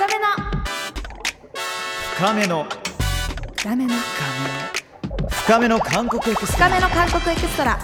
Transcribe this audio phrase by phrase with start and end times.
[0.00, 0.24] 深めの。
[2.16, 2.64] 深めの。
[3.58, 3.94] 深めの。
[5.28, 5.78] 深めの。
[5.78, 6.68] 韓国エクストラ。
[6.70, 7.78] 深めの韓国エクストラ。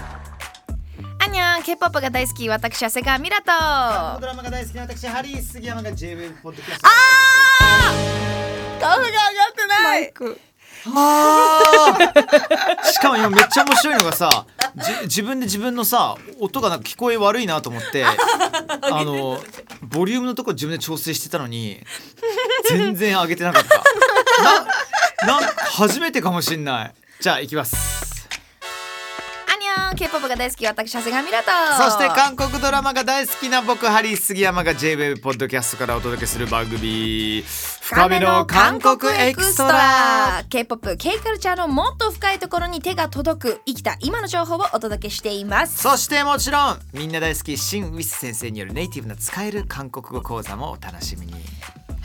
[1.23, 6.89] アンニャン K-POP が大好き私長谷川ミラとあドラマが大好きな私ハリー杉山が J-WAVE ポッドキャスト。
[6.89, 8.81] ー！
[8.81, 9.19] 顔が上が
[9.53, 9.83] ってない。
[9.83, 10.25] マイク。
[10.25, 10.56] あー
[12.85, 14.47] しかも今めっちゃ面白いのがさ
[15.05, 18.15] 自分で自分のさ音がなんか聞こえ悪いなと思ってあ
[19.05, 19.39] の
[19.83, 21.79] ボリュームのとこ自分で調整してたのに
[22.69, 23.83] 全然上げてなかった。
[25.25, 26.95] なな初めてかもしんない。
[27.21, 28.06] じゃあいきます。
[29.97, 31.51] K-POP が大好き私長谷川ミラと
[31.83, 37.43] そして韓国ドラマが大好きな僕ハリー杉山が J-WAVE ポッドキャストからお届けする番組
[37.81, 40.45] 深めの韓国エクストラ。
[40.51, 45.85] K-POP、K カルチャーのもっと深いところに手が届く生きた今の情報をお届けしています。
[45.85, 51.35] そしてもちろんみんな大好きシン・ウィス先生によるネイティブな使える韓国語講座もお楽しみに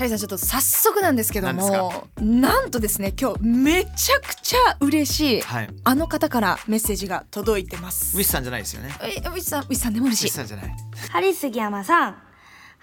[0.02, 5.70] ハリーさんちょっと早速なんですけど何もなんとですね今日めちゃくちゃ嬉しいはい。
[5.84, 8.18] あの方からメッセージが届いてます。
[8.18, 8.90] ウィスさんじゃないですよね。
[9.00, 10.76] えウィスさんウィスさんでもウィ嬉しいスさんじゃない。
[11.12, 12.18] ハリスギヤマさん、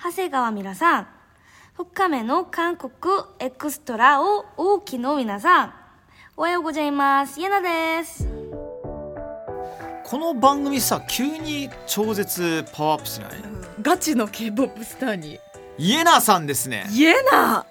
[0.01, 1.09] 長谷川ミラさん、
[1.75, 2.93] 深めの韓国
[3.41, 5.75] エクストラを大きの皆さん、
[6.37, 7.41] おはようございます。
[7.41, 8.29] イエナです。
[10.05, 13.31] この番組さ急に超絶パワーアップしない？
[13.83, 15.41] ガチの K-POP スターに
[15.79, 16.87] イエナさんですね。
[16.97, 17.65] 言えな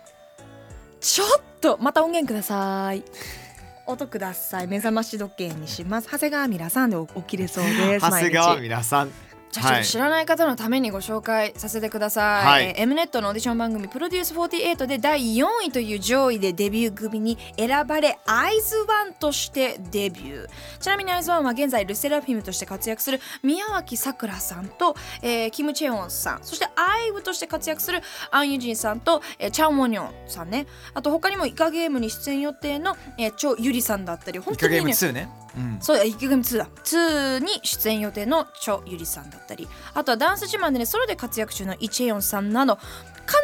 [1.01, 1.27] ちょっ
[1.59, 3.03] とまた音源ください。
[3.85, 4.67] 音ください。
[4.67, 6.07] 目覚まし時計にします。
[6.09, 8.05] 長谷川ミラさんで起きれそうです。
[8.05, 9.11] 長谷川毎日皆さん
[9.51, 12.65] じゃあ知らない方のためにご紹介させてください、はい。
[12.65, 20.47] えー M ネットのオーディション番組「プロデュース48」で第4位という上位でデビュー組に選ばれアイズワンとしてデビュー。
[20.79, 30.67] ちなみにアイズワンは現在ルセラフィムとして活躍する宮脇さくらさんと、えーキム・チェウォンさんそしてアイブとして活躍するアン・ユジンさんと、えーチャン・ウォニョンさんね。
[30.93, 35.21] あと他にもイカゲームに出演予定の、えーチョ・ユリさんだったり本イカゲーム当にね。
[35.21, 35.77] 2ねうん。
[35.81, 36.67] そうイケゲーム2だ。
[36.83, 42.81] 2に出演予定のチョ・ユリさんだだったりあとはダンス自慢でねソロで活躍中のイ・チェヨンさんなどか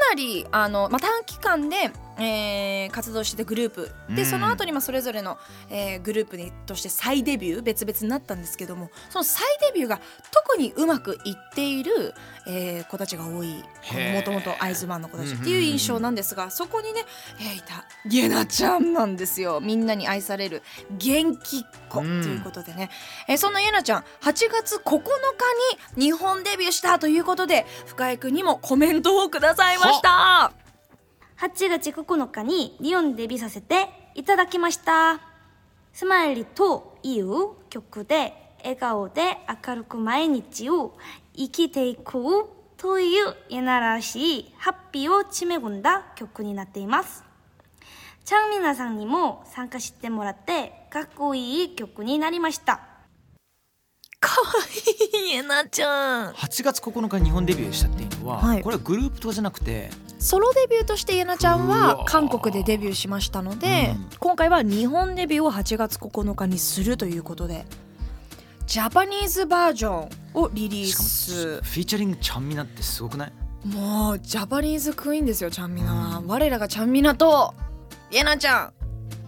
[0.10, 3.92] なりあの、まあ、短期間で、えー活動してたグループ。
[4.10, 4.16] うん。
[4.16, 5.38] でその後にまあそれぞれの、
[5.70, 10.00] えーグループにとして再デビュー別々になったんですけどもその再デビューが
[10.46, 12.14] 特にうまくいっている、
[12.48, 13.48] えー子たちが多い。
[14.16, 17.06] もともとアイズマンの子たちっていう印象なんですがそこにね、
[17.40, 19.60] えーいたイエナちゃんなんですよ。
[19.62, 20.62] みんなに愛される
[20.98, 22.00] 元気っ子。
[22.00, 22.90] ということでね、
[23.28, 24.06] えーそんなイエナちゃん8
[24.52, 30.63] 月9日に日本デビューしたということで深井くんにもコメントをくださいました
[31.38, 35.20] 8月9日に日本デビューさせていただきました。
[35.92, 40.98] スマイルという曲で笑顔で明るく毎日を
[41.36, 42.14] 生きていく
[42.78, 47.24] というエナらしいハッピーを詰め込んだ曲になっています。
[48.26, 52.80] チャンミナさんにも参加してもらってかっこいい曲になりました。
[54.20, 54.48] かわ
[55.22, 58.64] いいイエナちゃん8月9日に日本デビューしたっては、はい。
[58.64, 59.90] これはグループとかじゃなくて
[60.20, 64.10] ソロデビューとしてイエナちゃんうはわ韓国でデビューしましたので、うん。
[64.20, 67.66] 今回は日本デビューを8月9日にするということで
[68.66, 71.62] ジャパニーズバージョンをリリース。
[71.62, 73.34] フィーチャリングちゃんみなってすごくない？
[73.66, 77.54] もうジャパニーズクイーンですよちゃんみなは、我らがちゃんみなと
[78.12, 78.74] イエナちゃん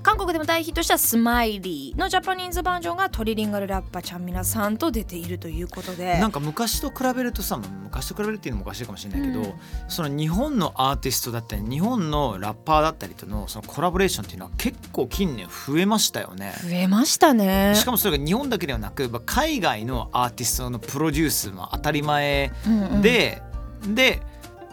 [0.05, 6.19] 韓国でも大ヒットした「スマイリー」のジャパニーズバージョンがトリリンガルラッパーちゃんみなさんと出ているということで。
[6.19, 9.53] なんか昔と比べるとさまあ昔と比べるっていうのもおかしいかもしれないけど、うん。
[9.87, 16.53] その日本のアーティストだったり日本のラッパーだったりとのそのコラボレーションっていうのは結構近年増えましたよね。
[16.61, 17.73] 増えましたね。
[17.75, 23.01] しかもそれが日本だけではなくまあ海外のアーティストのプロデュースも当たり前うんうん。
[23.01, 23.41] で、
[23.87, 24.21] で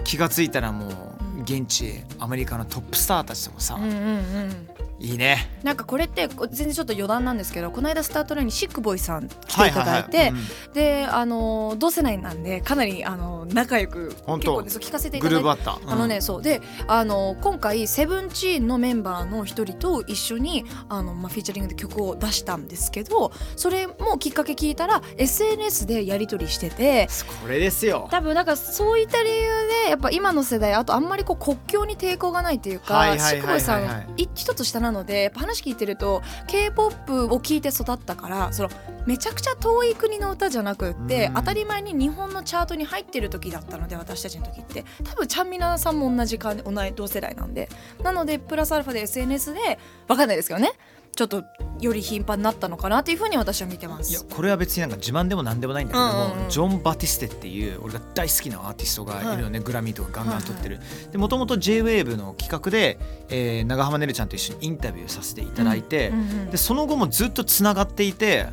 [0.05, 4.69] 気がついたらもう現地アメリカのトップスターたちともさ、うんうんうん
[5.03, 5.51] いいね。
[5.65, 15.79] なんかこれってこ全然ちょっと余談なんですけどこの間スタートラインにシックボーイさん来ていただいて、はいはいはいうんであの同世代なんでかなりあの仲良く結構ねそう聞かせていたグだいてあった。
[15.87, 27.09] あのね、そうであの今回セブンチーンのメンバーの一人と一緒にあの、まあ、フィーチャリングで曲を出したんですけどそれもきっかけ聞いたら SNS でやり取りしてて
[27.43, 28.09] これですよ。
[28.11, 38.71] 多分なんかそういった理由でやっぱ今の世代あとあんまりこう国境に抵抗がないっていうはいかはいはいはいはいシックボーイさんい一つ下なのでやっぱ話聞いてると k p o p を聞いて育ったからその
[39.07, 41.35] めちゃくちゃ遠い国の歌じゃなくってうん。
[41.35, 44.85] 当たり前に日本のチャートに入ってる時だったので私たちの時って。
[45.05, 47.69] 多分ちゃんみなさんも同じか同い同世代なんで。
[48.03, 49.79] なのでプラスアルファで SNS で
[50.09, 50.73] わかんないですけどね
[51.15, 51.45] ちょっと
[51.81, 54.25] より頻繁になったのかなというふうに私は見てまいやす。
[54.25, 56.51] これは別になんか自慢でもなんでもないんだけども、うんうんうん。
[56.51, 60.81] ジョン・バティステっていう俺が大好きなアーティストがいるよね、グラミーとかガンガン撮ってる、
[61.11, 62.99] でもともと JWAVE の企画で、
[63.29, 68.47] えー長濱ねるちゃんと一緒にインタビューさせていただいて、うんうんでその後もずっとつながっていて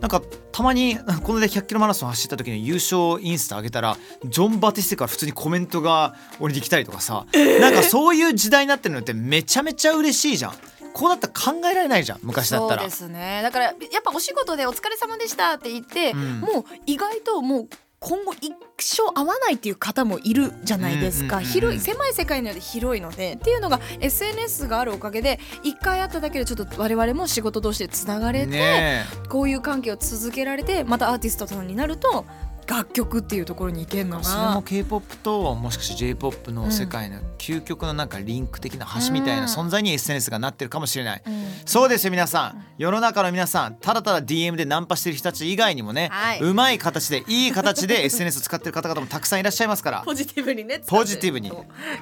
[0.00, 0.20] なんか
[0.52, 3.96] たまにこの間100キロマラソン走った時に優勝インスタ上げたら
[4.26, 7.26] ジョン・バティステから普通にコメントが俺に来たりとかさ、
[7.60, 10.52] なんかそういう時代になってるのってめちゃめちゃ嬉しいじゃん
[10.94, 12.82] こうだったら考えられないじゃん昔だったら。
[12.82, 13.42] そうですね。
[13.42, 16.40] だからやっぱお仕事で「お疲れ様でした」って言って、うん。
[16.40, 17.68] もう意外ともう
[17.98, 32.26] 今後一生会わないっていう方もいるじゃないですか、広い狭い世界なので広いのでっていうのが SNS があるおかげで一回会っただけでちょっと我々も仕事同士でつながれて、ねこういう関係を続けられてまたアーティストとになると
[32.66, 41.46] 楽曲っていうところに行けるのえそれもが K-POP ともしかして J-POP の世界の究極のなんかリンク的な橋みたいな存在に SNS がなってるかもしれない、うん。
[41.66, 42.64] そうですよ皆さん。
[42.78, 46.40] 世の中の皆さんただただ DM でナンパしてる人たち以外にもね、はい。
[46.40, 50.02] うまい形でいい形で SNS を使ってる方々もたくさんいらっしゃいますから。
[50.04, 51.52] ポジティブにねポジティブに。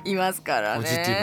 [0.05, 0.82] いますからね。
[0.82, 1.17] ポジティブに。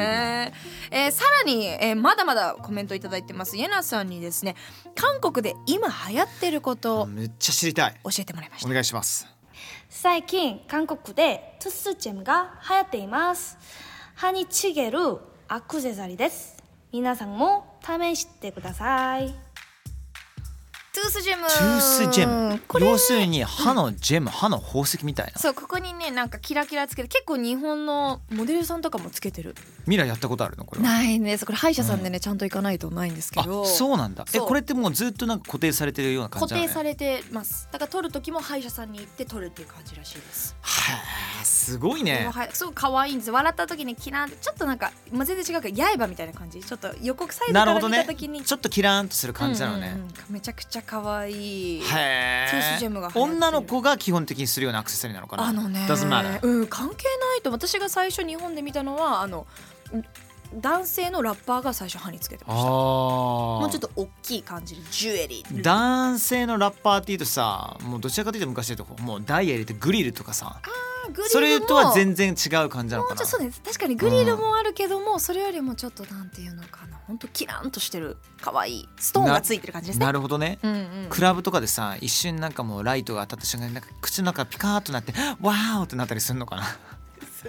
[0.92, 3.58] えーさらに、えーまだまだコメントいただいてます。
[3.58, 4.56] イエナさんにですね
[4.96, 7.02] 韓国で今流行ってること。
[7.02, 7.96] をめっちゃ知りたい。
[8.04, 8.68] 教えてもらいました。
[8.68, 9.29] お願いします
[9.92, 13.58] 最近韓国で tooth gem が流行っています。
[14.14, 15.00] 歯につける
[15.48, 16.62] アクセサリーです。
[16.92, 19.49] 皆さんも試してください。
[21.02, 25.40] tooth gem。tooth gem要するに歯の gem 歯の宝石みたいな。
[25.40, 29.56] そうここにねなんかキラキラつけて結構日本のモデルさんとかもつけてる。
[29.88, 30.66] ミラやったことあるの？
[30.66, 30.88] これは。
[30.88, 34.26] ないんですこれ歯医者さんでね、ちゃんと行かないとないんですけあどそうなんだ。
[34.34, 37.70] えこれってもうずっとなんか固定されてるような感固じなの、ね、定されてます。
[37.72, 40.56] だから取る時も歯医者さんに行って取るっていう感じらしいです。
[40.60, 40.98] は
[41.42, 42.30] あすごいね。
[42.32, 43.32] はい、すごい可愛いんです。
[43.32, 46.60] 笑った時にキランちょっとなんか、まあ、全然違うけど刃みたいな感じ。
[46.62, 50.10] ちょっと予告サイズから見た時に、ちょっとキラーンとする感じなのね、うんうんうん。
[50.30, 53.36] めちゃくちゃ可愛いへトゥースジェムが流行ってる。
[53.38, 55.46] 女の子が基本的にするようなアクセサリーなのかな。
[55.46, 55.88] あのね。
[56.42, 59.46] うん関係ないと私が最初日本で見たのはあの
[60.56, 62.68] 男性のラッパーが最初歯につけてました。
[62.68, 65.62] あもうちょっとと大きい感じでジュエリー。
[65.62, 70.60] 男性のラッパーっていうとさもうどちらかというと昔で言うともうダイヤ入れてグリルとかさ
[71.10, 73.16] グリルもそれとは全然違う感じなのかな？
[73.16, 80.06] もうちょっとそうです確かにグリルもあるけども、それよりもちょっとなんていうのかな本当キランとしてる可愛いストーンがついてる感じですね。
[80.06, 81.08] なるほどね、うんうん。
[81.10, 86.64] クラブとかでさ一瞬なんかもうライトが当たった瞬間になんか口の中ピカーっとなってワーオってなったりするのかな？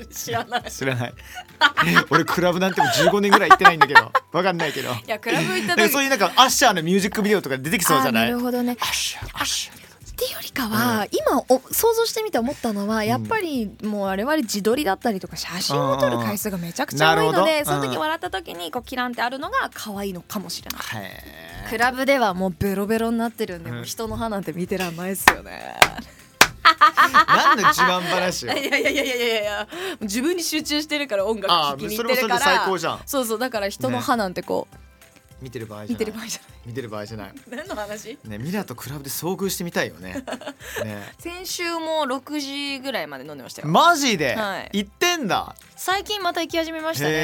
[0.09, 0.71] 知らない。
[0.71, 1.15] 知らない。
[2.11, 4.93] 俺クラブなんてもう15年ぐらい行ってないんだけどわかんないけど。
[4.93, 8.31] いやクラブ行った時そういうなんかアッシャーのミュージックビデオとか出てきそうじゃない？
[8.31, 8.77] なるほどね。
[8.81, 9.80] アッシャーアッシャー
[10.21, 17.47] っていうよりかは、今お想像してみて思ったのはやっぱりもう我々自撮りだったりとか写真を撮る回数がめちゃくちゃ多いのなるほど。
[17.47, 21.05] でその時うん笑った時にこうキランってあるのが可愛いのかもしれない。
[21.07, 23.77] へクラブではもうベロベロになってるんで、うん。
[23.77, 25.75] もう人の歯なんて見てらんないですよね。
[25.83, 26.21] ー
[27.27, 28.53] 何の自慢話よ。
[28.57, 29.69] いやいやいやいやいやいや。
[30.03, 32.41] 自分に集中してるから音楽あ聴きに行ってるから。
[32.41, 33.01] 最高じゃん。
[33.07, 34.77] そうそうだから人の歯なんてこう、
[35.43, 36.05] 見てる場合じゃない。
[36.05, 37.27] 見てる場合じゃ見てる場合じゃない。
[37.29, 38.19] ない何の話？
[38.25, 40.25] ねミラとクラブで遭遇してみたいよね。
[40.85, 41.13] ね。
[41.19, 44.71] 先週も6時ぐらいまで飲んでましたよ、マジで、はい。
[44.73, 45.55] 行ってんだ。
[45.77, 47.11] 最近また行き始めましたね。
[47.11, 47.15] へ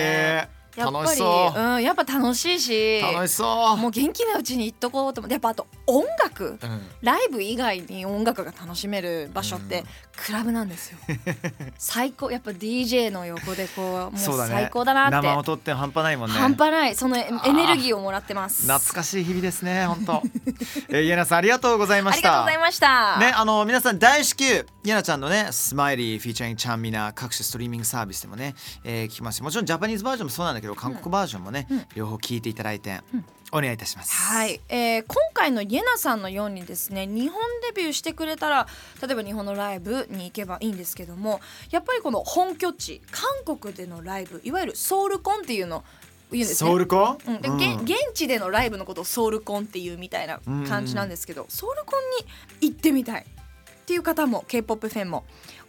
[0.53, 3.77] えやっぱり楽しそううん、やっぱ楽しいし楽しそう。
[3.77, 6.59] もう元気なうちに行っとこうと思ってやっぱあと音楽。
[6.63, 6.81] うん。
[7.03, 9.87] ライブ以外に音楽が楽しめる場所ってうん。
[10.17, 10.99] クラブなんですよ。
[11.79, 12.31] 最高。
[12.31, 15.17] やっぱ DJ の横でこうもそう最高だなって。
[15.17, 16.39] 生音って半端ないもんね。
[16.39, 16.95] 半端ない。
[16.95, 18.63] そのエエネルギーをもらってます。
[18.63, 20.23] 懐かしい日々ですね本当
[20.89, 22.29] えー、イエナさんありがとうございまあした。
[22.29, 23.19] りがとうございました。
[23.19, 31.85] ね、あの皆さん大至急イエナちゃんのねスマイリーフィーチャリングチャンミナ各種ストリーミングサービスでもね、えー聞きますしもちろんジャパニーズバージョンもそうなんだけど韓国バージョンもね、うん。
[31.95, 33.01] 両方聞いていただいて、
[33.53, 34.13] お願いいたします。
[34.13, 37.41] はい、えー今回のイエナさんのようにですね日本
[37.75, 38.67] デビューしてくれたら
[39.07, 45.85] 例えば日本のライブに行けばいいんですけどもやっぱりこの本拠地韓国でのライブいわゆるソウルコンっていうのを
[46.33, 46.71] 言うんですね。
[46.71, 47.57] ソウルコン、うん、で、うん。
[47.57, 55.25] 現現地でのライブのことをソウルコンっていうみたいな感じなんですけど、ソウルコンに行ってみたいっていう方も k p o p ファンも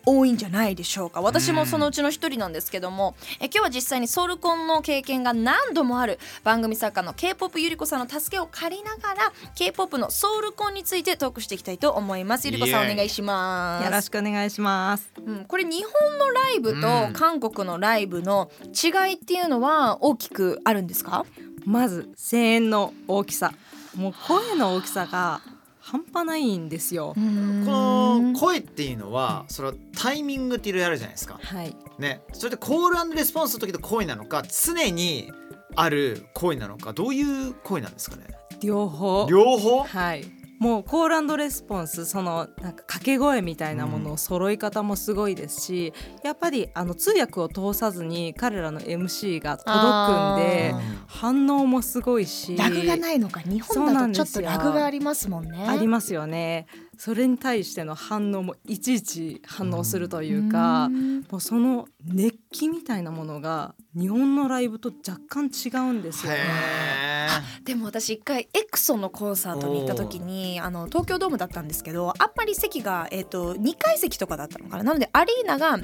[0.07, 1.21] 多いんじゃないでしょうか。
[1.21, 12.47] 私もそのうちの一人なんですけども、え今日は実際にソウルコンの経験が何度もある番組作家の k p o p ゆりこさんの助けを借りながら k p o p のソウルコンについてトークしていきたいと思います。
[12.47, 13.85] ゆりこさんお願いします。
[13.85, 15.11] よろしくお願いします。
[15.25, 21.25] うん、これ日本のライブと韓国のライブの違いっていうのは大きくあるんですか、
[21.65, 23.53] まず声援の大きさ、
[23.93, 25.41] もう声の大きさが
[25.89, 27.13] 半端ないんですよ。
[27.15, 31.39] この声っていうのはそれはタイミングっていろいろあるじゃないですか。
[31.41, 31.73] はい。
[31.97, 32.21] ね。
[32.33, 35.31] それでコールレスポンスの時の声なのか常に
[35.75, 38.25] ある声なのかどういう声なんですかね？
[38.61, 39.27] 両方。
[39.29, 39.83] 両方？
[39.83, 40.25] はい
[40.59, 52.57] もうコールレスポンスそのなんか掛け声みたいなものを揃い方もすごいですし、やっぱりあの通訳を通さずに彼らの MC が届くんであ反応もすごいし。
[52.57, 55.65] ラグがないのか日本だとちょっとラグがありますもんね。
[55.67, 56.65] ありますよね
[56.97, 61.17] それに対しての反応もいちいち反応するというか、うん。
[61.29, 66.39] もうその熱気みたいなものが日本のライブと若干違うんですよね。
[66.39, 74.83] へでも私一回エクソンのコンサートに行った時にあの東京ドームだったんですけどあんまり席が、えっと2階席とかだったのかな。
[74.83, 75.79] なのでアリーナが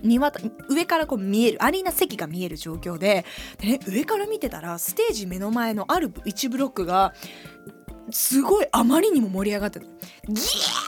[0.70, 3.26] 上からこう見えるアリーナ席が見える状況で
[3.60, 7.14] で、ね、上から見てたらステージ目の前のある1ブロックが
[8.12, 10.83] すごいあまりにも盛り上がってギャー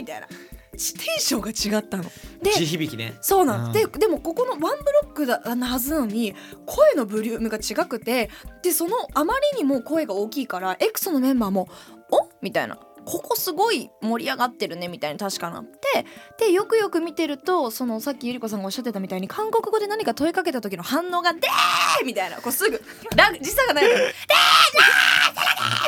[0.00, 0.34] みたいなテ
[0.76, 2.04] ンションが違ったの。
[2.04, 8.30] でー地響きねそうなんうんででもここのワンブロックだなはずなのに声のボリュームが違くて
[8.62, 11.68] でそのあまりにも声が大きいからエクソのメンバーも
[12.10, 12.78] 「おみたいな。
[13.04, 15.60] ここすごい盛り上がってるねみたいに確かな。
[15.60, 16.06] って
[16.38, 22.82] でよくよく見てるとそのさっきゆり子さんがおっしゃってたみたいに韓国語で何か問いかけた時の反応が「でー!」みたいなこうすぐ
[23.16, 24.14] ラ時差がないから「で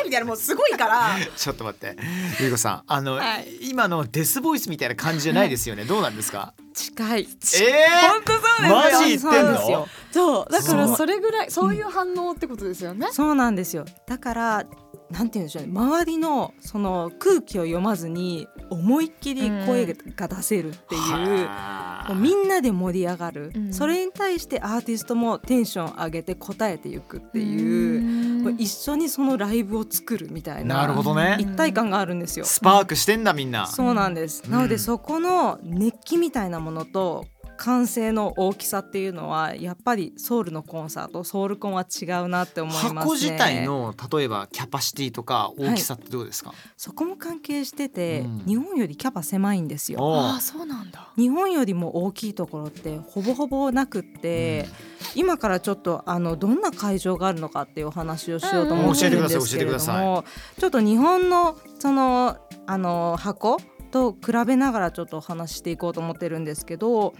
[0.01, 1.15] ー!」みたいなもうすごいから。
[1.35, 1.95] ちょっと待って
[2.39, 3.57] ゆりこさんあの、はい。
[3.61, 5.85] 今のデスボイスみたいな感じじゃないですよね。
[5.85, 6.53] どうなんですか？
[6.73, 7.21] 近い。
[7.21, 8.75] えー、本当そうですよ。
[8.75, 9.79] マジ言ってんそうなんですよ。
[9.79, 13.07] のそうだからそれぐらいそういう反応ってことですよね。
[13.11, 13.85] そうなんですよ。
[14.05, 14.65] だから
[15.09, 15.69] なんて言うんでしょうね。
[15.71, 23.73] 周りのその空気を読まずに思いっきり声が出せるっていう、はもうみんなで盛り上がる、うん。
[23.73, 31.37] それに対してアーティストもテンション上げて応えていくっていう、こう一緒にそのライブを作るみたいななるほどね。
[31.39, 32.45] 一体感があるんですよ。
[32.45, 33.67] スパークしてんだみんな。
[33.67, 37.25] そうなんです、うんなのでそこの熱気みたいなものと
[37.57, 42.99] 歓声の大きさっていうのはやっぱりソウルのコンサートソウルコンは違うなって思いますね。
[42.99, 48.43] 箱自体の例えばキャパシティとか大きさってどうですか、そこも関係してて、うん。
[48.45, 49.99] 日本よりキャパ狭いんですよ。
[50.01, 51.11] ああそうなんだ。
[51.15, 54.67] 日本よりも大きいところってほぼほぼなくって、
[55.15, 59.47] 今からちょっとあのどんな会場があるのかっていうお話をしようと思ってるんですけれどうん。
[59.47, 60.25] 教えてください教えても
[60.59, 63.59] ちょっと日本のそのあの箱
[63.93, 67.13] と比べながらちょっとお話ししていこうと思ってるんですけど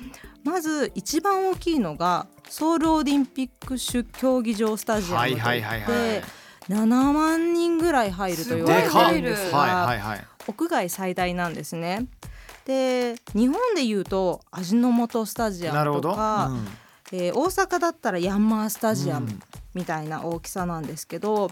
[0.44, 6.24] まず一番大きいのがソウルオリンピック種競技場スタジアムといって、はいはいはいはい。
[6.70, 10.28] 7万人ぐらい入ると言われてるんですが、はいはいはい。
[10.48, 12.08] 屋外最大なんですね。
[12.66, 16.68] で日本でいうと味の素スタジアムとか、うん。
[17.12, 19.40] えー大阪だったらヤンマースタジアムうん
[19.76, 21.50] みたいな大きさなんですけど、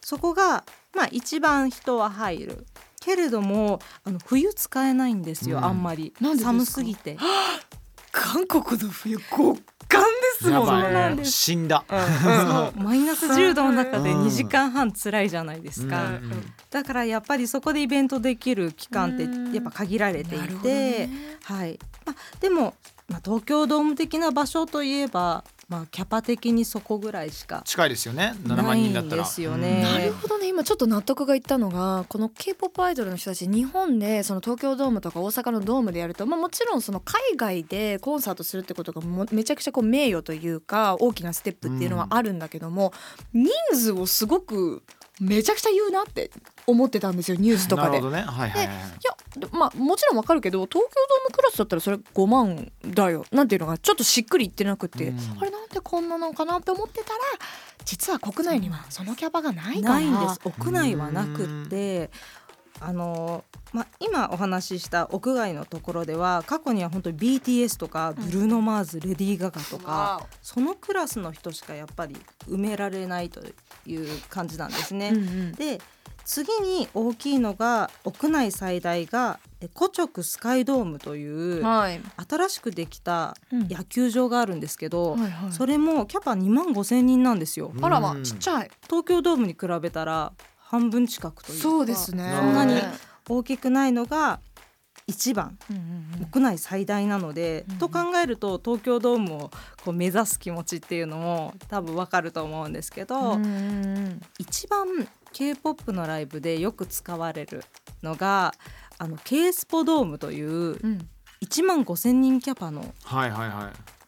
[0.00, 0.64] そこが、
[0.94, 2.66] まあ、一番人は入る
[3.08, 5.64] けれどもあの冬使えないんですよ、うん。
[5.64, 6.12] あんまり。
[6.20, 6.52] なんでですか？
[6.52, 7.16] 寒すぎて。
[8.12, 11.32] 韓国の冬極寒ですもんやばいそうなんです。
[11.32, 14.26] 死んだ、そうマイナス10度の中でうん。
[14.26, 16.14] 2時間半辛いじゃないですか、うん。
[16.14, 16.52] うん。
[16.70, 19.52] だからやっぱりそこでイベントできる期間ってうん。
[19.54, 21.10] やっぱ限られていて、ね。
[21.44, 21.78] はい。
[22.04, 22.74] まあ、でも、
[23.08, 28.32] まあ、東京ドーム的な場所といえば、まあ、キャパ的にそこぐらいしか近いですよね。
[28.42, 29.22] 7ない万人だったら。
[29.22, 29.82] んですよね。
[29.82, 30.48] なるほどね。
[30.48, 42.94] 今ちょっと納得がいったのがこの k p o p アイドルの人たち日本でその東京ドームとか大阪のドームでやると、まあ、もちろんその海外でコンサートするってことがもめちゃくちゃこう名誉というか大きなステップっていうのはあるんだけども、
[43.34, 44.82] 人数をすごく
[45.20, 46.30] めちゃくちゃ言うなって
[46.66, 47.90] 思ってたんですよニュースとかで。
[47.90, 48.22] なるほどね。
[48.22, 48.76] はいはいはい。
[48.76, 53.24] いやでまあもちろんわかるけど東京ドームクラスだったらそれ5万だよ。
[53.32, 55.18] なんていうのがちょっとしっくりいってなくて、うん。
[55.40, 57.18] あれなんでこんなのかなって思ってたら
[57.84, 59.94] 実は国内にはそのキャパがないから。
[59.96, 60.40] ないんです。
[60.44, 62.10] 屋内はなくって。
[62.80, 72.16] あの、まあ、今お話しした屋外のところでは過去には本当に BTS とかブルーノ・マーズ、レディー・ガガとかわそのクラスの人しかやっぱり
[72.46, 73.42] 埋められないと
[73.86, 75.10] いう感じなんですね。
[75.12, 75.52] おうんうん。
[75.52, 75.80] で
[76.28, 81.98] 次に大きいのが屋内最大がえコチョクスカイドームというはい。
[82.28, 83.68] 新しくできたうん。
[83.68, 85.52] 野球場があるんですけど、はいはい。
[85.52, 87.72] それもキャパ2万5千人なんですよ。
[87.80, 88.24] あらまうん。
[88.24, 88.70] ちっちゃい。
[88.82, 92.30] 東京ドームに比べたら半分近くというかそうですね。
[92.38, 92.74] そんなに
[93.26, 94.40] 大きくないのが
[95.08, 99.50] 一番うんうん屋内最大なので、うんと考えると東京ドームを
[99.82, 104.20] こう目指す気持ちっていうのも多分わかると思うんですけど、うんうん
[104.98, 107.64] うん一番 K-POP のライブでよく使われる
[108.02, 108.54] のが
[108.98, 111.08] あの K スポドームといううん。
[111.40, 112.92] 1万5,000人キャパの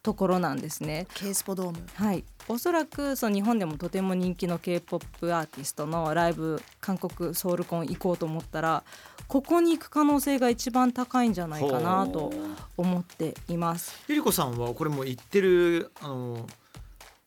[0.02, 1.06] ところなんですね。
[1.14, 1.86] K スポドーム。
[1.94, 8.82] はい、おそらくそう日本でもとても人気の K-POP アーティストのライブ韓国ソウルコン行こうと思ったら
[9.28, 12.32] ここに行く可能性が一番高いんじゃないかなと
[12.76, 13.94] 思っています。
[14.08, 16.48] ゆりこさんはこれもう行ってるあの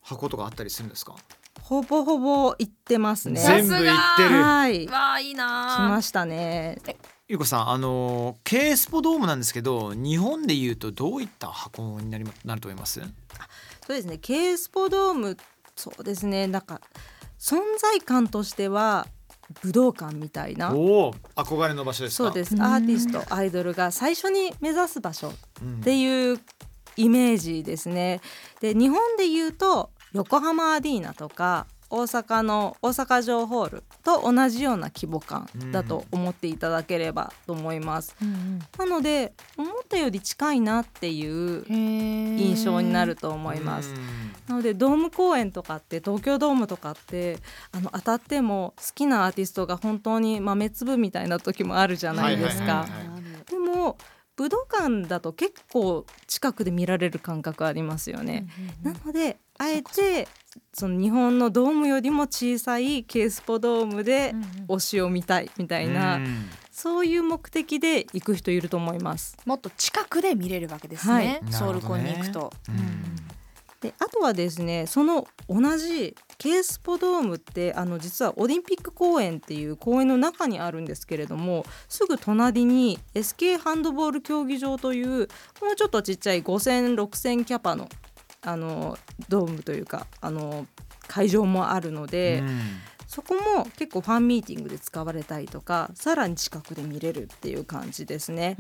[0.02, 1.16] 箱とかあったりするんですか？
[1.63, 3.39] ほぼほぼ行ってますね。
[3.39, 3.84] 全部行っ
[4.17, 4.86] てるはい。
[4.86, 6.77] 来わあいいなましたね。
[7.29, 13.00] ゆうこさんあの K スポドームなんですけど日本でいうとどういった箱になりまなると思います？
[13.00, 13.05] そ
[13.93, 14.17] うですね。
[14.17, 15.38] K スポドーム
[15.75, 16.48] そうですね。
[16.48, 16.82] なんか
[17.39, 19.08] 存在感としては
[19.62, 20.74] 武道館みたいな。
[20.75, 22.25] おお憧れの場所ですか？
[22.25, 26.39] そうですうんアーティストアイドルが最初に目指す場所っうんていう
[26.98, 28.20] イメージですね。
[28.60, 38.15] で日本で言うと横浜アリーナとか大阪の大阪城ホールと同じような規模感だと思っていただければと思います。
[38.79, 43.91] なので思ったより近いなっていう印印象になると思います。
[43.91, 47.38] うんなのでドーム公演とかって東京ドームとかって
[47.72, 53.08] あの当たっても好きなアーティストが本当に豆粒みたいな時もあるじゃないですかはいはいはい。
[53.08, 53.98] はいでも
[54.36, 58.48] 武道館だと結構近くで見られる感覚ありますよね。
[58.82, 60.28] なのであえて
[60.74, 64.34] その日本のドームよりも小さいケースポドームで
[64.68, 66.50] 推しを見たいみたいな、うん。
[66.72, 69.38] そういう目的で行く人いると思います。
[69.46, 71.54] もっと近くで見れるわけですね、はい。
[71.54, 73.16] ソウルコンに行くと、うん。
[73.82, 85.08] であとはですねその同じケースポドームってあの実はオリンピック公園っていう公園の中にあるんですけれどもすぐ隣に SK ハンドボール競技場という
[85.62, 87.88] もうちょっとちっちゃい50006000キャパの
[88.42, 88.98] あの
[89.30, 90.68] ドームというかあの
[91.08, 92.60] 会場もあるので、うん。
[93.13, 98.58] そこも結構ファンミーティングで使われたりとかさらに近くで見れるっていう感じですね。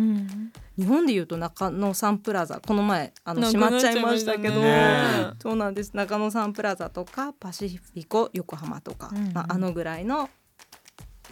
[0.77, 5.31] 日本でいうと中野サンプラザこの前あの閉まっちゃいましたたけど、ね。
[5.41, 5.95] そうなんです。
[5.95, 9.33] 中野サンプラザとかパシフィコ横浜とか、うんうん。
[9.33, 10.29] まあ、あのぐらいの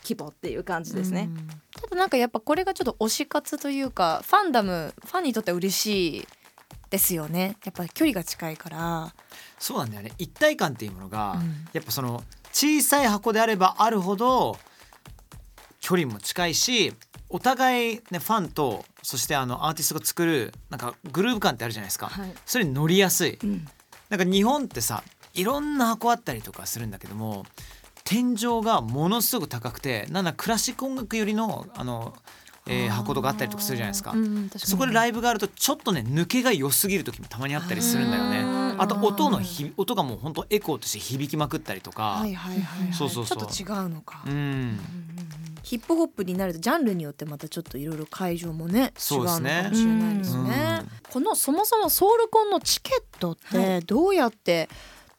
[0.04, 1.30] 規模っていう感じですね。
[1.80, 6.28] ただなんかやっぱこれがちょっと推し活というかファンダムファンにとっては嬉しい
[6.90, 7.56] ですよね。
[7.66, 9.14] やっぱ距離が近いから、
[9.60, 10.12] そうなんだよね。
[10.18, 11.68] 一体感っていうものが、うん。
[11.72, 14.58] やっぱその小さい箱であればあるほど
[15.80, 16.94] 距離も近いし
[17.30, 22.34] お互いねファンとそしてあのアーティストが作るなんかグルーヴ感ってあるじゃないですか、はい。
[22.46, 23.40] それに乗りやすい。
[23.42, 23.66] うん。
[24.10, 25.04] なんか日本ってさ
[25.34, 27.46] いろんな箱あったりとかするんだけども
[28.04, 32.14] 天井がものすごく高くてなんだクラシック音楽よりのあの、
[32.68, 34.12] えー箱とかあったりとかするじゃないですか。
[34.12, 34.60] うん確かに。
[34.60, 38.40] そこでライブがあるとちょっとね抜けが良すぎる時もたまにあったりするんだよね。
[38.42, 38.46] う
[38.78, 38.82] ん。
[38.82, 43.38] あと音のひ音がもう本当エコーとして響きまくったりとか、はいはいはい、はい、そうそうそう。
[43.40, 44.80] ちょっと違うのか、うん、
[45.64, 49.58] ヒップホップになるとジャンルによってまたちょっといろいろ会場もね違そううですね。
[49.58, 50.80] のかもしれないですね。
[50.82, 50.90] うん。
[51.12, 54.70] このそもそもソウルコンのチケットってどうやって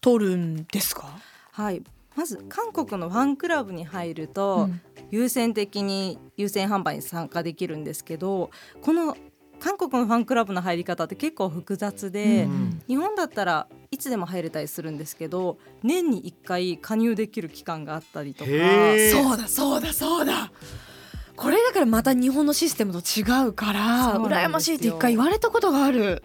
[0.01, 1.09] 取るんですか、
[1.53, 1.83] はい
[2.17, 4.81] まず韓国のファンクラブに入ると、うん。
[5.11, 9.15] 優先的に優先販売に参加できるんですけどこの
[9.61, 12.83] 韓国のファンクラブの入り方って結構複雑で、うん。
[12.89, 18.51] 日本だったらいつでも入れたりするんですけど年に1回加入できる期間があったりとか。
[19.13, 20.51] そうだそうだそうだ。
[21.37, 26.23] これだからまた日本のシステムと違うから羨ましいって一回言われたことがある。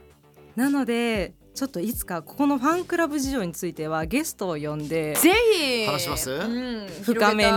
[0.56, 5.88] なのでちょっといつかここのファンクラブ事情についてはゲストを呼んでぜひ。
[5.88, 6.30] 話します？
[6.30, 7.52] うん、深めに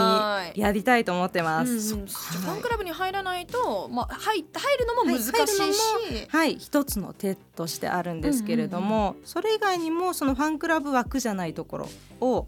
[0.58, 1.94] やりたいと思ってまうんす。
[1.94, 5.66] うんファンクラブに入らないと、まあ、入入るのも難しいし、は
[6.10, 11.88] いはい一つの手としてあるんですけれども、それ以外にもそのファンクラブ枠じゃないところ
[12.22, 12.46] を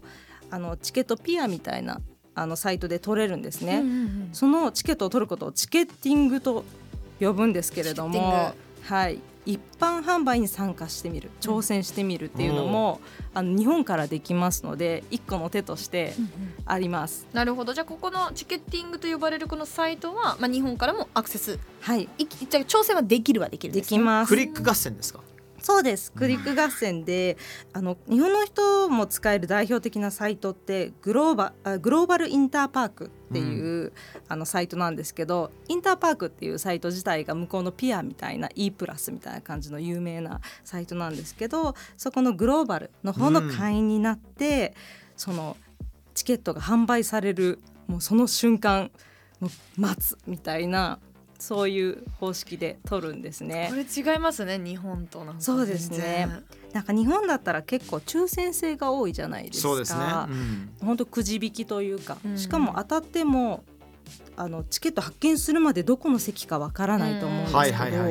[0.49, 2.01] あのチケットピアみたいな
[2.33, 3.77] あのサイトで取れるんですね。
[3.77, 4.29] うんうんうん。
[4.33, 6.65] そのチケットを取ることをチケッティングと
[7.19, 13.01] 呼ぶんですけれども、はい、一般販売に参加してみる挑戦してみるっていうのも、
[13.33, 16.13] あの日本からできますので一個の手として
[16.65, 17.27] あります。
[17.33, 17.73] なるほど。
[17.73, 21.59] じゃあここのチケッティングと呼ばれるこのサイトは、まあ、日本からもアクセス。
[21.81, 24.29] はい、いじゃあ挑戦はできるはできるんでです、ね、きます。
[24.29, 25.19] クリック合戦ですか？
[25.63, 26.11] そうです。
[26.11, 27.37] クリック合戦で
[27.71, 33.93] あの日本の人も使える代表的なサイトってグローバあグローバルインターパークっていう、
[34.27, 44.75] あのサイトなんですけどインターパークっていうサイト自体が向こうのピアみたいな E プラスみたいな感じの有名なサイトなんですけどそこのグローバルの方の会員になって、
[45.15, 45.55] その
[46.13, 48.91] チケットが販売されるもうその瞬間
[49.39, 50.99] もう待つみたいな
[51.43, 53.75] そういう方式で取るんですねこ。
[53.75, 56.29] れ違いますね日本となんかそうですね
[56.71, 59.67] なんか日本だったら結構抽選制が多いじゃないですか。
[59.67, 60.05] そうですね。
[60.29, 63.65] うん本当くじ引きというか、うんしかも当たっても
[64.37, 68.03] あのチケット発見するまでどこの席かわからないと思うんですはいけど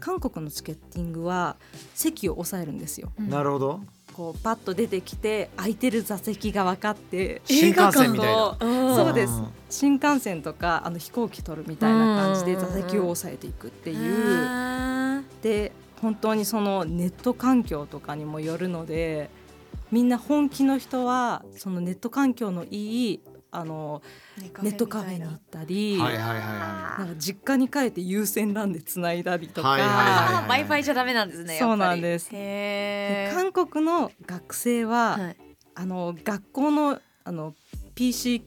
[0.00, 1.56] 韓国のチケッティングは
[1.94, 3.12] 席を抑えるんですよ。
[3.18, 3.22] い。
[3.22, 3.80] なるほど。
[4.16, 8.56] こうパッと出てきて空いてる座席が分かって新幹線みたいな。
[8.58, 15.24] なそうですん新幹線とかあの飛行機取るみたいな感じで座席を抑えていくっていう。
[15.42, 19.30] で本当にそのネット環境とかにもよるので
[19.90, 23.20] みんな本気の人はそのネット環境のいい
[23.56, 24.02] あの
[24.62, 32.30] ネットカフェに行ったり、はいはいはいはなんか実家に帰って有線 LAN でつないだりとか、はいはいはいじゃダメなんですねそうなんです。
[32.30, 35.36] で韓国の学生は、はい。
[35.76, 37.54] あの学校のあの
[37.94, 38.44] PC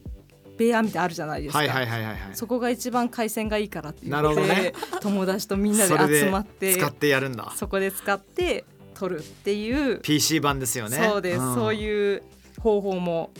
[0.56, 2.18] 部屋みたいなのあるじゃないですか、はいはいはいはいはい。
[2.34, 4.72] そこが一番回線がいいからって言なるほって、どね。
[5.00, 7.52] 友達とみんなで集まって使ってやるんだ。
[7.56, 10.96] そこで使って撮るっていう、PC 版ですよね。
[10.96, 11.54] そうです、ん。
[11.54, 12.22] そういう
[12.60, 13.30] 方法も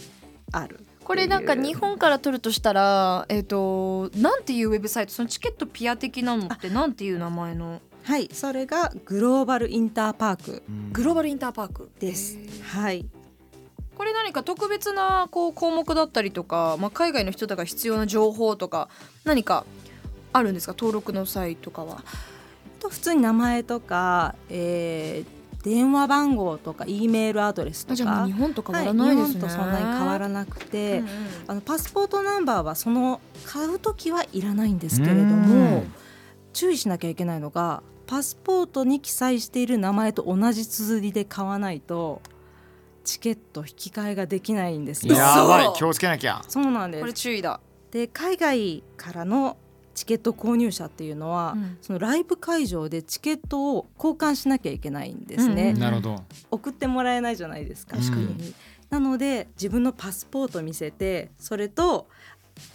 [0.53, 5.13] あるこれなんか日本から取るとしたらえっ、となんていうウェブサイト？
[5.15, 7.81] そのチケットピア的なのってなんていう名前の？
[8.05, 10.63] はいそれがグローバルインターパーク。
[10.69, 10.93] うん。
[10.93, 11.91] グローバルインターパーク？
[11.99, 12.37] です。
[12.63, 13.07] はい。
[13.97, 18.91] これ何か特別なこう項目だったりとか、まあ、海外の人とか必要な情報とか
[19.25, 19.65] 何か
[20.35, 20.75] あるんですか？
[20.75, 22.05] 登録の際とかは。
[22.81, 25.39] と普通に名前とか、えー
[25.69, 29.35] 電話番号とか E メールアドレスとか日本と変わはい、らないですね。
[29.35, 31.09] 日本とそんなに変わらなくて、うんうん
[31.47, 35.93] あのパスポートナンバーはその買う時はいらないんですけれどもうん
[36.53, 42.23] 注意しなきゃいけないのがパスポートに記載している名前と同じ綴りで買わないと
[43.05, 45.15] チケット引き換えができないんですよ。
[45.15, 47.61] やばい気をつけなきゃそうなんでこれす注意だ。
[47.91, 49.57] で海外からの
[49.99, 51.79] チケット購入者っていうのは、うん。
[51.83, 55.73] そのライブ会場でチケットを交換しなきゃいけないんですね。
[55.75, 55.81] うん。
[55.81, 56.25] なるほど。
[56.53, 58.23] 送ってもらえないじゃないですか確かに。
[58.23, 58.55] 家に。
[58.91, 62.07] なので自分のパスポート見せてそれと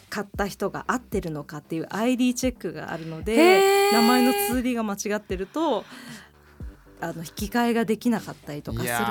[0.09, 3.93] 買った人が合ってるのかっていう ID チェックがあるのへでー。
[3.93, 5.85] 名前の綴りが間違ってると
[7.03, 9.03] あの引き換えができなかったりとかするので。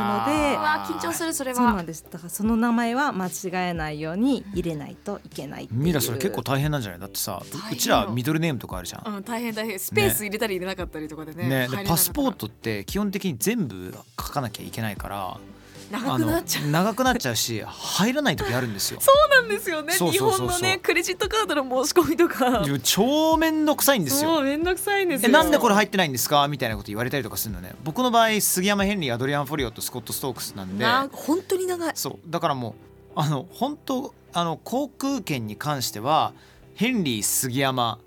[0.94, 1.57] 緊張するそれは。
[1.57, 1.87] そうなん。
[1.87, 2.05] です。
[2.11, 7.00] だからその名前は間違えないように入れないといけないミラそれ結構大変なんじゃない？
[7.00, 9.16] だってさうちらミドルネームとかあるじゃん。
[9.16, 9.78] うん大変大変。
[9.78, 11.48] スペース入れたり入れなかったりとかでね。
[11.48, 11.83] ね、入れなかった。
[11.83, 15.37] でパスポートって基本的に全部書かなきゃいけないから
[15.92, 16.70] 長くなっちゃう。
[16.70, 19.00] 長くなっちゃうし入らない時あるんですよ。
[19.00, 19.92] そうなんですよね。
[19.92, 22.64] 日本のねクレジットカードの申し込みとか。
[22.83, 24.37] 超めんどくさいんですよ。
[24.37, 26.48] そうめんどくさいんですなんでこれ入ってないんですか？
[26.48, 27.74] みたいなこと言われたりとかするのね。
[27.85, 30.83] 僕の場合杉山ヘンリーアドリアン・フォリオとスコット・ストークスなんで。
[30.83, 31.92] な本当に長い。
[31.94, 32.18] そう。
[32.26, 32.72] だからもう
[33.14, 36.33] あの本当あの航空券に関しては
[36.74, 37.98] ヘンリー杉山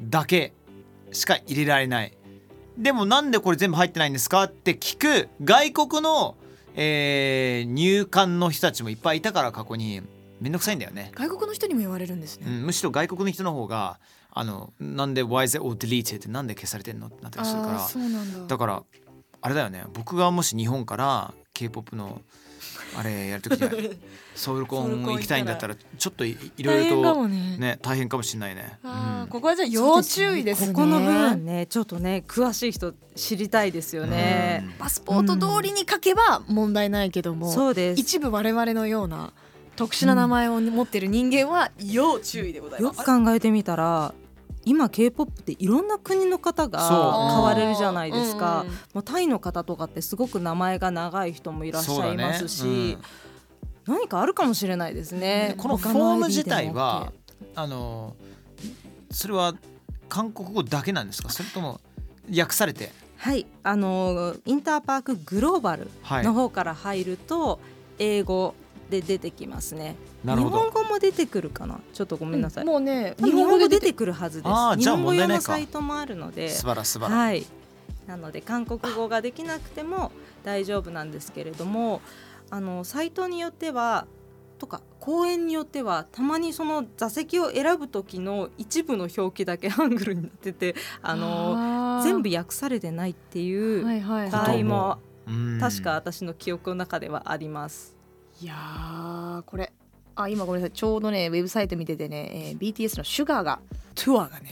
[0.00, 0.54] だけ
[1.12, 2.12] しか入れられない。
[2.78, 4.44] でもなんでこれ全部入ってないんですか？
[4.44, 6.34] って聞く外国の、
[6.76, 10.02] えー入管の人たちもいっぱいいたから過去に。
[10.38, 12.46] めんどくさいんだよね、外国の人にも言われるんですね。
[12.46, 13.98] うん、むしろ外国の人の方が
[14.30, 16.16] あのなんで Why is it all deleted?
[16.16, 18.46] ってなんで消されてんのってなったりするから。
[18.46, 18.82] だから
[19.40, 19.84] あれだよね。
[19.94, 22.20] 僕がもし日本から K-POP の
[22.98, 23.94] あれやるときには
[24.34, 27.56] ソウルコン行きたいんだったらちょっといいろいろともね。
[27.58, 28.78] ね大変かもしれないね。
[28.82, 30.66] うんここはじゃあ要注意ですね。
[30.68, 34.64] ここの部分ねちょっとね詳しい人知りたいですよね。
[34.64, 39.32] うんパスポート通りに書けば問題ないけども、そうです一部我々のような
[39.76, 43.04] 特殊な名前を持ってる人間は要注意でございよます。
[43.04, 44.14] く考えてみたら
[44.66, 52.98] 今 K-POP っていろんな国の方が買われるじゃないですか、うんタイの方とかってすごく名前が長い人もいらっしゃいますし、そうだね。
[53.86, 55.50] 何かあるかもしれないですね。
[55.52, 57.12] うんこのフォーム自体は
[57.54, 58.16] あの
[59.10, 59.54] それは
[60.08, 61.30] 韓国語だけなんですか？
[61.30, 61.80] それとも
[62.28, 62.90] 訳されて？
[63.18, 63.46] はい。
[63.62, 66.24] あのインターパークグローバルはい。
[66.24, 67.60] の方から入ると
[67.98, 68.54] 英語
[68.90, 70.56] で出てきますね、なるほど。
[70.56, 71.80] 日本語も出てくるかな？
[71.92, 74.12] ちょっとごめんなさい、もうね日本語で出てくる。
[74.12, 74.78] はずです。
[74.78, 76.50] 日本語用のサイトもあるので。
[76.50, 77.46] 素晴らしい素晴はい、
[78.06, 80.12] なので韓国語ができなくても
[80.44, 82.00] 大丈夫なんですけれども
[82.50, 84.06] あのサイトによっては
[84.58, 93.90] とか公演によってはたまにその座席を選ぶ時の一部の表記だけハングルになっててあの全部訳されてないっていう場
[94.30, 94.62] はい。
[94.62, 94.98] 合も。
[95.26, 95.58] うん。
[95.60, 97.95] 確か私の記憶の中ではあります。
[98.42, 99.72] いやーこれ。
[100.14, 100.76] あ今ごめんなさい。
[100.76, 103.60] ちょうどねウェブサイト見ててね、えー BTS のシュガーが
[103.94, 104.50] ツアーがね、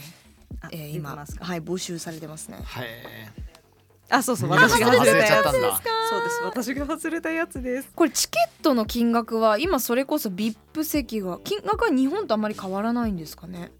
[0.61, 2.57] あえー、今はい募集されてますね。
[2.63, 2.87] はい
[4.09, 4.55] あそうそううん。
[4.55, 6.41] 私が外れた忘れちゃやつったんだそうです。
[6.43, 7.89] 私が外れたやつです。
[7.95, 13.71] これチケットの金額は今それこそ VIP 席が金額は日本とあまり変わらないんですかね？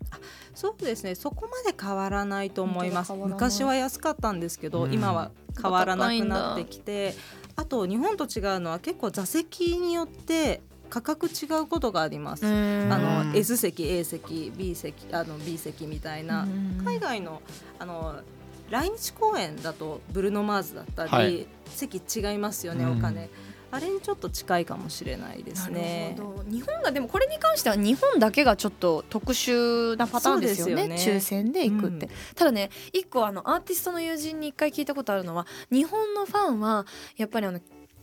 [0.54, 1.16] そうですね。
[1.16, 3.14] そこまで変わらないと思います。
[3.14, 4.94] 昔は安かったんですけど、うん。
[4.94, 7.16] 今は変わらなくなってきて
[7.56, 16.46] あと日本と違うのは結構座席によって価格違うことがあります、ああのうん S 席 A 席 B 席あの B 席みたいな、
[16.84, 17.42] 海外の
[17.80, 18.22] あの
[18.70, 21.48] 来日公演だとブルーノ・マーズだったり、はい。
[21.68, 22.98] 席違いますよね、うん。
[23.00, 23.30] お金。
[23.72, 26.16] あれにちょっと近いかもしれないですね。
[26.18, 26.50] なるほど。
[26.50, 30.84] 日本がでもこれに関しては日本だけがちょっと特殊なパターンですよね。
[30.84, 30.96] よね。
[30.96, 32.12] 抽選で行くって、うん。
[32.36, 36.86] ただね一個あのアーティストの友人に一回聞いたことあるのは日本のファンは
[37.18, 37.60] やっぱりあの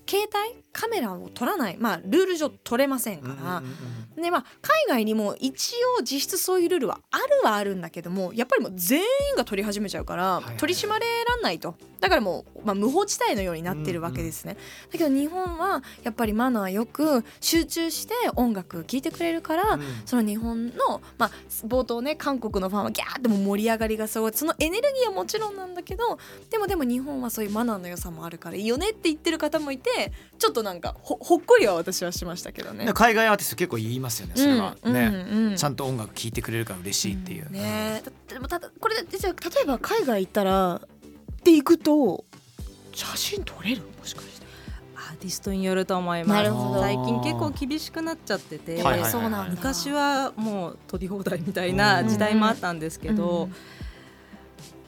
[0.07, 1.77] 携帯カメラを撮らない。
[1.79, 11.75] まあルール上撮れませんから、うんうんうんでまあ海外にも一応実質そういうルールはあるはあるんだけどもやっぱりもう全員が取り始めちゃうから、取り締まれらんないと。
[12.01, 14.57] だからもう、まあ、無法地帯のようになってるわけですね、
[14.91, 19.83] だけど日本はやっぱりマナーよく集中して音楽聴いてくれるから、うん。
[20.05, 21.31] その日本の、まあ、
[21.67, 24.33] 冒頭ね韓国のファンはギャーってもう盛り上がりがすごい。
[24.35, 26.19] そのエネルギーはもちろんなんだけど
[26.51, 32.85] でもでも日本はそういうマナーの良さもあるからいいよねって言ってる方もいてちょっとなんかほほっこりは私はしましたけどね。
[32.85, 35.57] で海外アーティスト結構言いますよねそれは、うんね、うんうん。
[35.57, 40.81] ちゃんと音楽聴いてくれるから嬉しいっていう、ねえだでもただこれでじゃあ例えば海外行ったらっ
[41.45, 42.25] て行くと
[42.93, 43.83] 写真撮れる？
[43.83, 44.47] もしかして。
[44.97, 46.29] アーティストによると思います。
[46.29, 46.81] なるほど。
[46.81, 49.51] 最近結構厳しくなっちゃってて、はいはいはいそうなんだ。
[49.51, 53.55] 昔はもう取り放題みたいな時代もあったんですけど、うんき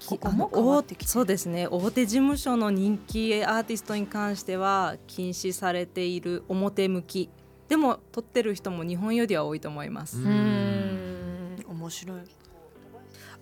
[0.07, 1.67] ここも変わってきてるそうですね。
[1.69, 7.31] 大手事務所の人気アーティストに関しては禁止されている表向き。
[7.69, 10.25] でも撮ってる人も日本よりは多いと思います、うん。
[10.25, 11.71] うーん。
[11.71, 12.21] 面白い。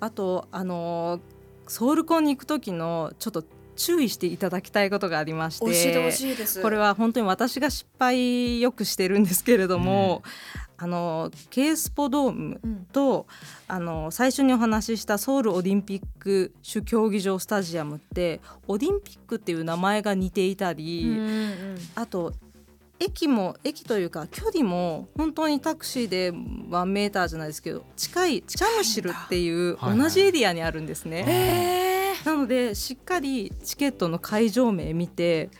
[0.00, 1.20] あとあのー
[1.68, 3.44] ソウルコンに行く時のちょっと
[3.76, 5.64] 注意していただきたいことがありまして。
[5.64, 6.60] 教えてほしいです。
[6.60, 10.22] これは本当に私が失敗よくしてるんですけれども、
[10.82, 12.86] あのケースポドームうん。
[12.92, 13.28] と
[13.68, 22.32] あの最初にお話ししたソウルオリンピック主競技場スタジアムってオリンピックっていう名前が似ていたり、うんうんあと
[22.98, 29.98] 駅も駅というか距離も本当にタクシーで1メーターじゃないですけど近いチャムシルっていうはいはい。
[29.98, 31.24] 同じエリアにあるんですね。
[31.26, 35.50] へえなのでしっかりチケットの会場名見て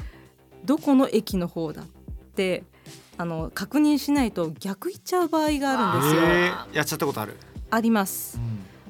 [0.65, 1.87] どこの駅の方だっ
[2.35, 2.65] て
[3.19, 6.23] あの確認しないと逆行っちゃう場合があるんですよ。
[6.23, 6.77] えー。
[6.77, 7.37] やっちゃったことある、
[7.71, 8.41] あります。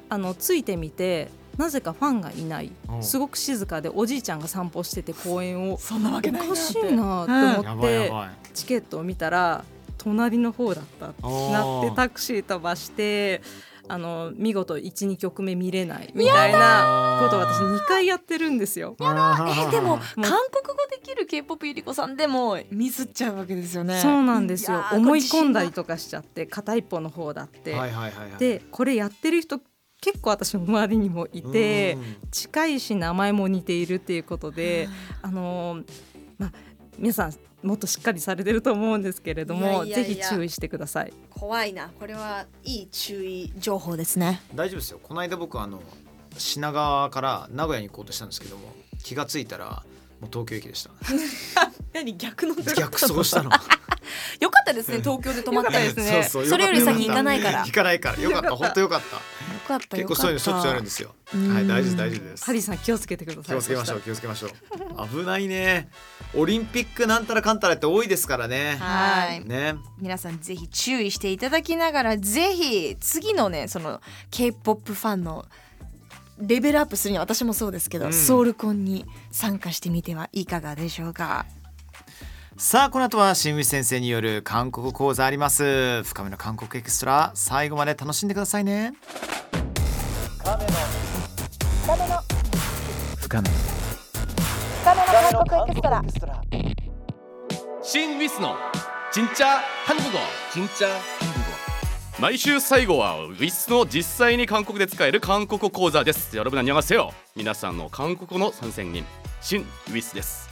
[0.09, 2.71] あのついてみてなぜかファンがいない。
[3.01, 5.77] すごく静かでおじいちゃんが散歩してて公園を。
[5.77, 8.11] そんなわけないおかしいなってや思って
[8.53, 9.63] チケットを見たら
[9.97, 11.07] 隣の方だった。
[11.07, 13.41] ってなってタクシー飛ばして
[13.87, 18.95] あの見事12曲目見れないみたいなことを私2回やってるんですよ。
[18.99, 19.03] え
[19.71, 23.99] でも韓国語できる K-POP ゆり子さんでもミスっちゃうわけですよね。
[23.99, 24.83] そうなんですよ。
[24.93, 28.39] 思い込んだりことかしちゃって片一方の方だって、はいはいはいはい。
[28.39, 29.59] でこれやってる人
[30.01, 32.29] 結構私の周りにもいてうん。
[32.31, 34.87] 近いし名前も似ているっていうことで
[35.21, 35.85] あのー
[36.37, 36.51] まあ
[36.97, 39.95] 皆さんもっとしっかりされてると思うんですけれどもいやいやいや。
[39.95, 41.13] ぜひ注意してください。
[41.29, 41.89] 怖いな。
[41.99, 44.41] これはいい注意情報ですね。
[44.53, 44.99] 大丈夫ですよ。
[45.01, 45.81] この間僕あの
[46.37, 49.83] 品川から名古屋に行こうとしたんですけども気がついたら
[50.19, 50.91] もう東京駅でした。
[51.93, 53.51] 何逆の逆走したの。
[54.39, 56.23] よかったですね東京で泊まったですね。
[56.29, 56.49] そうそう。
[56.49, 57.59] それより先行かないから。
[57.65, 58.19] 行かないから。
[58.19, 58.55] よかった。
[58.55, 59.15] 本当よかった。
[59.15, 59.21] よ
[59.63, 61.15] かった結構そういうのしょっちゅうあるんですよ。
[61.25, 62.45] はい大丈夫大丈夫です。
[62.45, 63.45] ハリーさん気をつけてください。
[63.45, 65.09] 気をつけましょうそ気をつけましょう。
[65.09, 65.89] 危ないね。
[66.35, 68.77] オリンピックなんたらかんたらって多いですからね。
[68.79, 69.45] はい。
[69.45, 69.75] ね。
[69.99, 75.45] 皆さんぜひ注意していただきながらぜひ次のねその K-POP ファンの
[76.39, 78.13] レベルアップするには私もそうですけど、うん。
[78.13, 81.45] ソウルコンに参加してみてはいかがでしょうか
[82.56, 88.94] さあこの後は新内先生による韓国講座あります深めの韓国エクストラ最後まで楽しんでくださいね
[93.20, 93.48] 深め
[97.82, 98.56] 新ウィスの
[99.12, 100.18] 진짜 한국어
[100.52, 100.88] 진짜
[101.20, 101.48] 한국어
[102.20, 109.04] 毎週最後はウィスの実際に韓国で使える韓国講座です여러분안녕하세요皆さんの韓国語の参戦人
[109.40, 110.48] 新ウィスです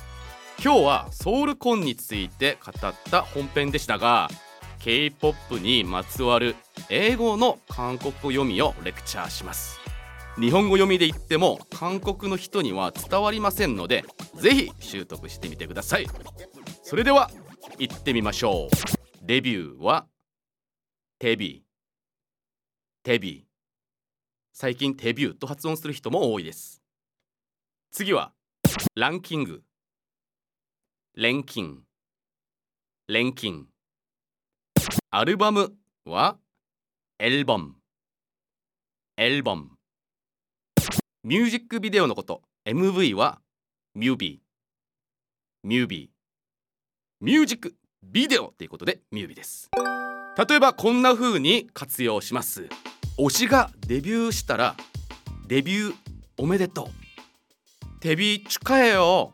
[0.64, 4.30] 今日はソウルコンについて語った本編でしたが
[4.78, 6.56] K-POP にまつわる
[6.88, 9.80] 英語の韓国語読みをレクチャーします。
[10.40, 16.06] 日本語読みで言っても韓国の人には伝わりませんのでぜひ習得してみてください。
[16.84, 17.32] それでは
[17.80, 19.28] 行ってみましょう。
[19.28, 20.06] レビューは
[21.18, 21.64] テビ。
[23.04, 23.48] ーテビ。
[24.54, 26.84] 最近テビューと発音する人も多いです。
[27.92, 28.32] 次は
[28.94, 29.64] ランキング。
[31.18, 31.80] 錬金。
[33.10, 33.66] 錬金。
[35.10, 35.74] アルバム
[36.06, 36.38] は
[37.20, 37.76] エルボム
[39.18, 39.72] エルボム
[41.26, 42.44] ミュージックビデオのこと。
[42.66, 43.42] MV は
[43.94, 46.10] ミュービーミュービー
[47.20, 49.70] ミュージックビデオっていうことでミュービーです。
[50.50, 52.70] 例えばこんな風に活用します。
[53.20, 54.78] 推しがデビューしたら
[55.46, 55.96] デビュー
[56.38, 56.88] おめでとう。
[58.00, 59.34] デビューチュカエよ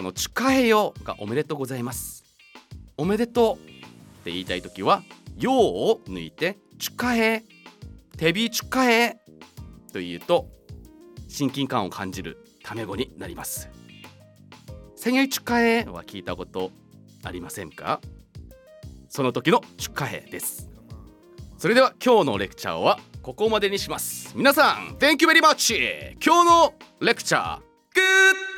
[0.00, 0.70] この「チュカヘ」
[1.04, 2.24] が「おめでとうございます」
[2.96, 5.02] 「おめでとう」って言いたい時は
[5.36, 5.56] 「よう」
[5.92, 7.44] を抜いて「チュカヘ」
[8.16, 8.80] 「手びチュカ」
[9.92, 10.48] と言うと
[11.28, 13.68] 親近感を感じるタメ語になります。
[14.96, 16.70] 先月チュカヘは聞いたこと
[17.22, 18.00] ありませんか？
[19.10, 20.70] その時の出荷兵です。
[21.58, 24.32] それでは今日のレクチャーはここまでにします。
[24.34, 28.49] 皆さん Thank you very much 今日のレクチャー